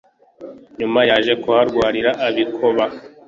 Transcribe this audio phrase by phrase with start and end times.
[0.79, 2.83] nyuma yaje kuharwarira ibikoba